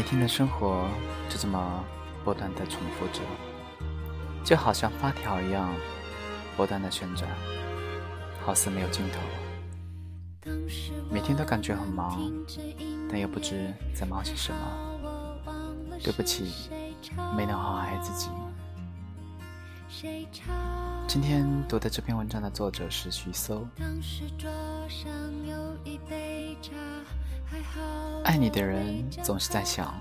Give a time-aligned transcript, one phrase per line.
[0.00, 0.88] 每天的生活
[1.28, 1.84] 就这么
[2.24, 3.20] 不断的重复着，
[4.42, 5.70] 就好像发条一样
[6.56, 7.30] 不断的旋转，
[8.42, 10.50] 好似没有尽头。
[11.10, 12.18] 每天都感觉很忙，
[13.10, 14.58] 但又不知在忙些什么。
[16.02, 16.70] 对不起，
[17.36, 18.30] 没能好好爱自己。
[21.06, 23.68] 今天读的这篇文章的作者是徐搜。
[28.24, 29.94] 爱你的人总是在想，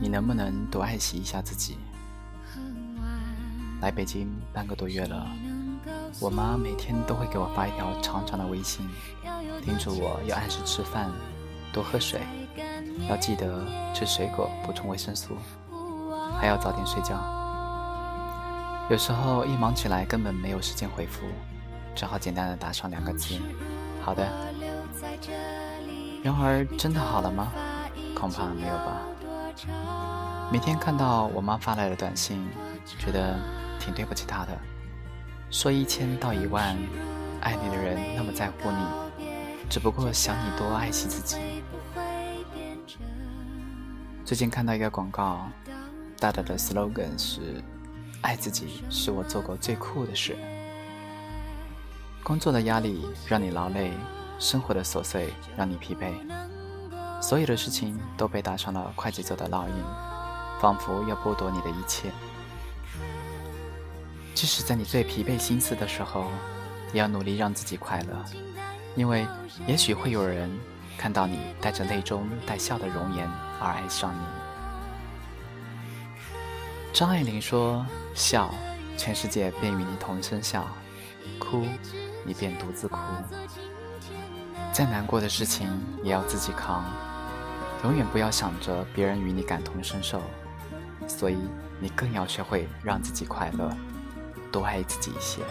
[0.00, 1.78] 你能不能多爱惜一下自己。
[3.80, 5.26] 来北京半个多月了，
[6.20, 8.88] 我妈每天都会给我发一条长长的微信，
[9.62, 11.10] 叮嘱我要按时吃饭，
[11.72, 12.20] 多喝水，
[13.08, 15.34] 要记得吃水果补充维生素，
[16.38, 17.18] 还要早点睡觉。
[18.90, 21.22] 有时候一忙起来根本没有时间回复，
[21.94, 23.38] 只好简单的打上两个字：
[24.02, 24.26] 好的。
[26.22, 27.52] 然而，真的好了吗？
[28.14, 29.00] 恐怕没有吧。
[30.52, 32.46] 每天看到我妈发来的短信，
[32.98, 33.38] 觉得
[33.78, 34.58] 挺对不起她的。
[35.50, 36.76] 说一千道一万，
[37.40, 39.24] 爱你的人那么在乎你，
[39.68, 41.36] 只不过想你多爱惜自己。
[44.24, 45.48] 最近看到一个广告，
[46.18, 47.62] 大大的 slogan 是
[48.20, 50.36] ：“爱自己是我做过最酷的事。”
[52.22, 53.92] 工作的压力让你劳累。
[54.38, 56.14] 生活的琐碎让你疲惫，
[57.20, 59.74] 所有的事情都被打上了快节奏的烙印，
[60.58, 62.10] 仿佛要剥夺你的一切。
[64.34, 66.24] 即使在你最疲惫心思的时候，
[66.94, 68.24] 也要努力让自己快乐，
[68.96, 69.26] 因为
[69.66, 70.50] 也许会有人
[70.96, 73.28] 看到你带着泪中带笑的容颜
[73.60, 74.22] 而爱上你。
[76.94, 77.84] 张爱玲说
[78.16, 78.50] ：“笑，
[78.96, 80.62] 全世界便与你同声笑；
[81.38, 81.66] 哭，
[82.24, 82.98] 你便独自哭。”
[84.72, 85.68] 再难过的事情
[86.02, 86.84] 也要自己扛，
[87.82, 90.22] 永远不要想着别人与你感同身受，
[91.08, 91.36] 所以
[91.80, 93.70] 你更要学会让自己快乐，
[94.52, 95.42] 多爱自己一些。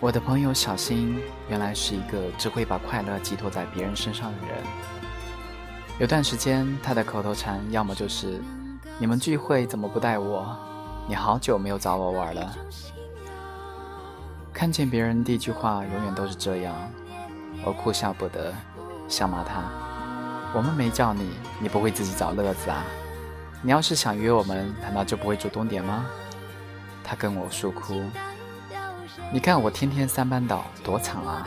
[0.00, 4.64] 我的朋友小新原来是一个只会把快乐寄托在别人身上的人。
[5.98, 8.40] 有段时间，他的口头禅要么就是
[8.98, 10.56] “你们聚会怎么不带我？
[11.08, 12.56] 你好久没有找我玩了。”
[14.58, 16.74] 看见别人第一句话永远都是这样。
[17.64, 18.52] 我哭笑不得，
[19.06, 19.62] 想骂他
[20.52, 21.30] ：“我们没叫你，
[21.60, 22.82] 你不会自己找乐子啊？
[23.62, 26.04] 你要是想约我们，难道就不会主动点吗？”
[27.04, 28.02] 他跟我诉哭
[29.32, 31.46] ：“你看我天天三班倒，多惨啊！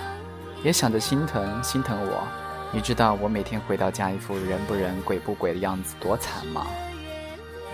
[0.63, 2.25] 也想着心疼心疼我。
[2.71, 6.65] 你知道我每天回到家一副人不人鬼不鬼的样子多惨吗？”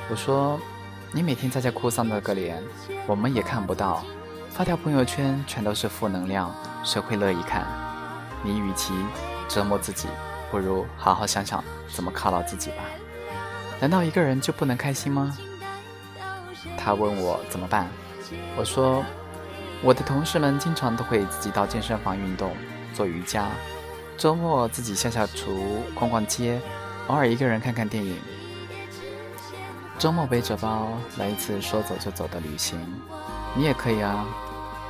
[0.09, 0.59] 我说
[1.13, 2.59] ：“你每天在家哭丧着个脸，
[3.05, 4.03] 我们也看不到，
[4.57, 6.51] 发条朋友圈全都是负能量，
[6.83, 7.63] 谁会乐意看？”
[8.41, 8.91] 你与其
[9.47, 10.07] 折磨自己，
[10.49, 11.63] 不如好好想想
[11.93, 12.77] 怎么犒劳自己吧。
[13.79, 15.37] 难道一个人就不能开心吗？
[16.75, 17.87] 他问我怎么办，
[18.57, 19.05] 我说
[19.83, 22.51] 我的同事们经常都会自己到健身房运动、
[22.95, 23.49] 做瑜伽，
[24.17, 26.59] 周末自己下下厨、逛逛街，
[27.05, 28.19] 偶尔一个人看看电影。
[29.99, 32.79] 周末背着包来一次说走就走的旅行，
[33.55, 34.25] 你也可以啊。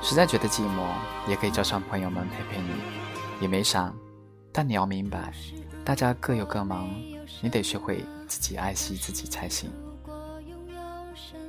[0.02, 0.88] 实在觉得寂寞，
[1.28, 2.70] 也可以叫上朋友们陪陪你。
[3.40, 3.94] 也没啥，
[4.52, 5.32] 但你要明白，
[5.86, 6.90] 大家各有各忙，
[7.42, 9.70] 你得学会自己爱惜自己才行。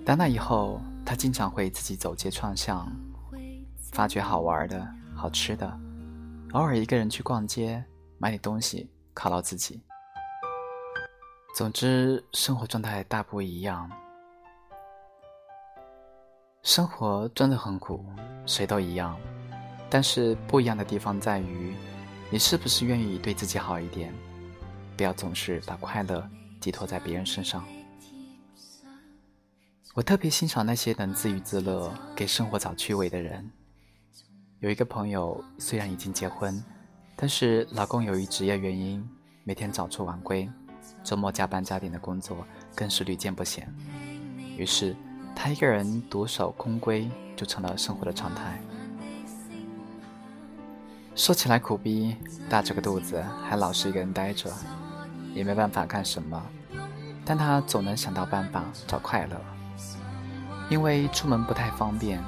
[0.05, 2.91] 打那以后，他经常会自己走街串巷，
[3.93, 5.67] 发掘好玩的好吃的，
[6.53, 7.83] 偶尔一个人去逛街，
[8.19, 9.81] 买点东西犒劳自己。
[11.55, 13.91] 总之，生活状态大不一样。
[16.69, 18.05] 生活真的很苦，
[18.45, 19.19] 谁都一样。
[19.89, 21.75] 但是不一样的地方在于，
[22.31, 24.13] 你是不是愿意对自己好一点，
[24.95, 26.29] 不要总是把快乐
[26.61, 27.65] 寄托在别人身上。
[29.95, 33.51] 我特别欣赏那些能自娱自乐、给生活找趣味的人。
[34.61, 36.63] 有一个朋友虽然已经结婚，
[37.17, 39.03] 但是老公由于职业原因，
[39.43, 40.47] 每天早出晚归，
[41.03, 43.67] 周末加班加点的工作更是屡见不鲜。
[44.59, 44.95] 于是
[45.41, 48.61] 他一个人独守空闺，就成了生活的常态。
[51.15, 52.17] 说起来苦逼，
[52.51, 54.53] 大着个肚子还老是一个人呆着，
[55.33, 56.45] 也没办法干什么。
[57.25, 59.41] 但他总能想到办法找快乐。
[60.69, 62.21] 因为出门不太方便，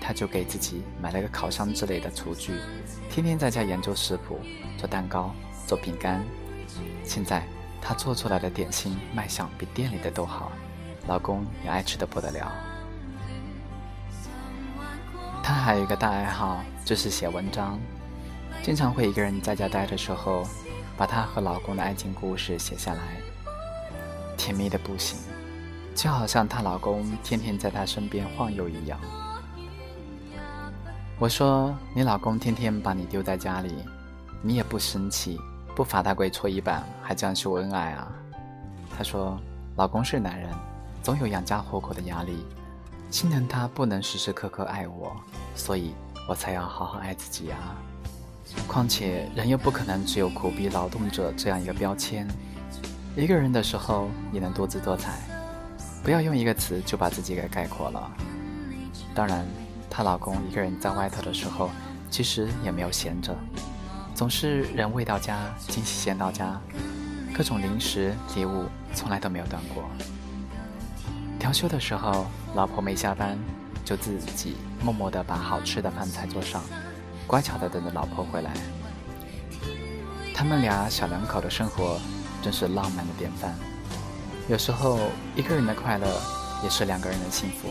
[0.00, 2.52] 他就给自己买了个烤箱之类的厨具，
[3.10, 4.38] 天天在家研究食谱，
[4.78, 5.34] 做蛋糕，
[5.66, 6.24] 做饼干。
[7.02, 7.44] 现在
[7.82, 10.52] 他做出来的点心卖相比店里的都好，
[11.06, 12.52] 老公也爱吃的不得了。
[15.42, 17.78] 他还有一个大爱好，就是写文章。
[18.62, 20.42] 经常会一个人在家待的时候，
[20.96, 23.00] 把她和老公的爱情故事写下来，
[24.38, 25.18] 甜蜜的不行，
[25.94, 28.98] 就好像她老公天天在她身边晃悠一样。
[31.18, 33.74] 我说：“你老公天天把你丢在家里，
[34.40, 35.38] 你也不生气，
[35.76, 38.10] 不罚他跪搓衣板，还这样秀恩爱啊？”
[38.96, 39.38] 她说
[39.76, 40.48] ：“老公是男人，
[41.04, 42.46] 总有养家糊口的压力，
[43.10, 45.14] 心疼他不能时时刻刻爱我，
[45.54, 45.92] 所以
[46.26, 47.76] 我才要好好爱自己啊。
[48.66, 52.26] 况且人又不可能只有苦逼劳动者这样一个标签，
[53.14, 55.20] 一个人的时候也能多姿多彩，
[56.02, 58.10] 不要用一个词就把自己给概括了。
[59.14, 59.46] 当然。”
[59.96, 61.70] 她老公一个人在外头的时候，
[62.10, 63.32] 其实也没有闲着，
[64.12, 66.60] 总是人未到家，惊喜先到家，
[67.32, 69.84] 各种零食礼物从来都没有断过。
[71.44, 72.24] 调休的时候，
[72.54, 73.38] 老婆没下班，
[73.84, 76.62] 就自己默默地把好吃的饭菜做上，
[77.26, 78.50] 乖巧地等着老婆回来。
[80.34, 82.00] 他们俩小两口的生活
[82.40, 83.54] 真是浪漫的典范。
[84.48, 84.98] 有时候
[85.36, 86.18] 一个人的快乐，
[86.62, 87.68] 也是两个人的幸福。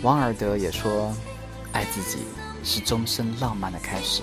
[0.00, 1.12] 王尔德也说
[1.72, 2.20] ：“爱自己
[2.64, 4.22] 是终身浪漫的开始。”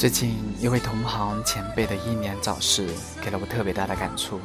[0.00, 2.88] 最近一位同行前辈的英年早逝，
[3.22, 4.40] 给了我特别大的感触。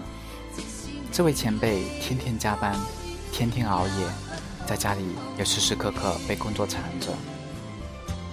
[1.13, 2.77] 这位前辈天天加班，
[3.31, 4.07] 天天熬夜。
[4.67, 7.07] 在家里也时时刻刻被工作缠着。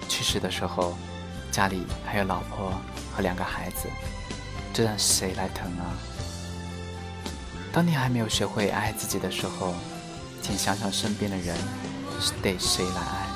[0.08, 0.96] 去世的时候，
[1.52, 2.72] 家里还有老婆
[3.14, 3.88] 和两个孩子，
[4.72, 5.94] 这让谁来疼啊？
[7.72, 9.76] 当你还没有学会爱自己的时候，
[10.42, 11.56] 请想想身边的人
[12.20, 13.26] 是得谁来爱？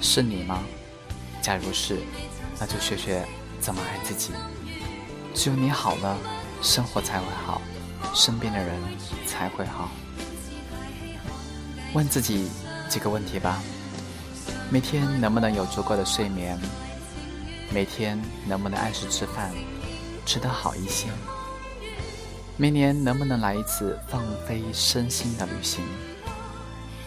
[0.00, 0.62] 是你吗？
[1.42, 1.98] 假如是，
[2.64, 3.26] 那就学学
[3.60, 4.30] 怎么爱自己。
[5.34, 6.16] 只有你好了，
[6.62, 7.60] 生活才会好，
[8.14, 8.78] 身边的人
[9.26, 9.90] 才会好。
[11.92, 12.48] 问自己
[12.88, 13.60] 几个问题吧：
[14.70, 16.56] 每天能不能有足够的睡眠？
[17.72, 18.16] 每天
[18.46, 19.50] 能不能按时吃饭，
[20.24, 21.08] 吃得好一些？
[22.56, 25.82] 每年能不能来一次放飞身心的旅行？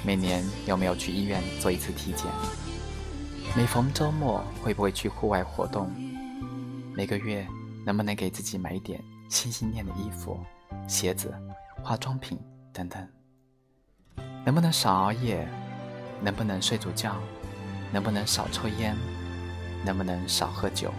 [0.03, 2.25] 每年有没有去医院做一次体检？
[3.57, 5.89] 每逢周末会不会去户外活动？
[6.93, 7.47] 每个月
[7.85, 10.37] 能不能给自己买一点心心念的衣服、
[10.89, 11.33] 鞋子、
[11.81, 12.37] 化妆品
[12.73, 13.07] 等等？
[14.43, 15.47] 能不能少熬夜？
[16.21, 17.15] 能不能睡足觉？
[17.93, 18.93] 能不能少抽烟？
[19.85, 20.91] 能不能少喝酒？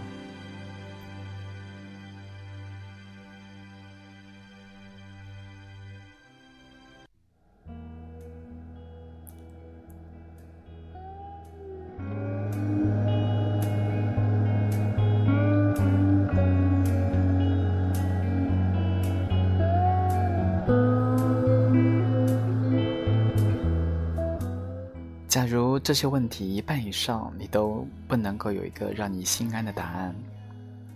[25.27, 30.15] 假如这些问题一半以上你都不能够有一个让你心安的答案，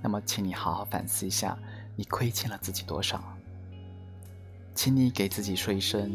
[0.02, 1.58] 那么请你好好反思一下，
[1.98, 3.22] 你亏欠了自己多少？
[4.74, 6.10] 请你给自己说一声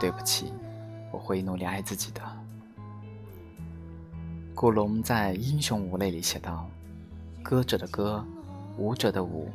[0.00, 0.52] 对不起，
[1.12, 2.20] 我会努力爱自己的。
[4.52, 6.68] 古龙在《英雄无泪》里写道
[7.44, 8.24] ：“歌者的歌，
[8.76, 9.48] 舞者的舞，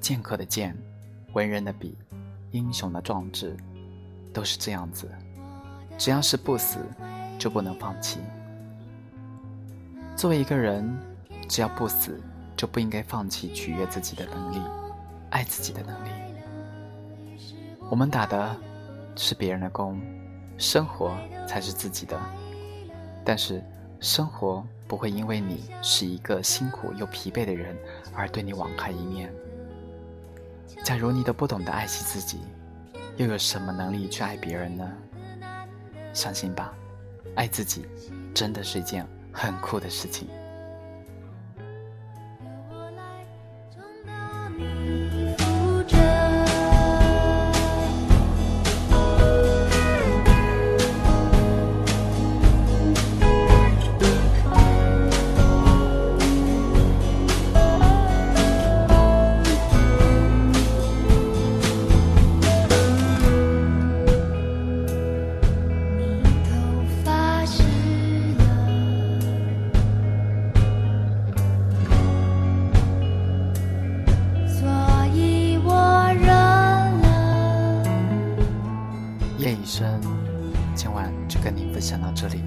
[0.00, 0.76] 剑客的剑，
[1.32, 1.98] 文人的笔，
[2.52, 3.56] 英雄的壮志，
[4.32, 5.10] 都是这样子。”
[6.02, 6.80] 只要是不死，
[7.38, 8.18] 就不能放弃。
[10.16, 10.92] 作为一个人，
[11.48, 12.20] 只要不死，
[12.56, 14.60] 就不应该放弃取悦自己的能力，
[15.30, 16.08] 爱自己的能力。
[17.88, 18.56] 我们打的
[19.14, 20.00] 是别人的工，
[20.58, 21.16] 生活
[21.46, 22.20] 才是自己的。
[23.24, 23.62] 但是，
[24.00, 27.76] 生活不会因为你是一个辛苦又疲惫的人
[28.12, 29.32] 而对你网开一面。
[30.82, 32.40] 假如你都不懂得爱惜自己，
[33.18, 34.92] 又有什么能力去爱别人呢？
[36.12, 36.72] 相信吧，
[37.36, 37.86] 爱自己
[38.34, 40.28] 真的是一件很酷的事情。
[79.42, 80.00] 夜已深
[80.72, 82.44] 今晚就跟你分享到这里。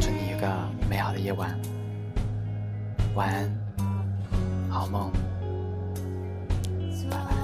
[0.00, 0.48] 祝你有个
[0.88, 1.58] 美好的夜晚。
[3.16, 5.10] 晚安好梦。
[7.10, 7.43] 拜拜。